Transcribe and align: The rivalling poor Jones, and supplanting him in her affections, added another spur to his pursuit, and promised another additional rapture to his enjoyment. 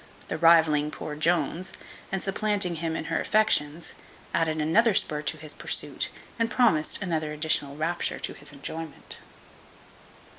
The 0.29 0.37
rivalling 0.39 0.89
poor 0.89 1.15
Jones, 1.15 1.73
and 2.11 2.23
supplanting 2.23 2.77
him 2.77 2.95
in 2.95 3.05
her 3.05 3.21
affections, 3.21 3.93
added 4.33 4.59
another 4.59 4.95
spur 4.95 5.21
to 5.21 5.37
his 5.37 5.53
pursuit, 5.53 6.09
and 6.39 6.49
promised 6.49 7.03
another 7.03 7.31
additional 7.33 7.75
rapture 7.77 8.17
to 8.17 8.33
his 8.33 8.51
enjoyment. 8.51 9.19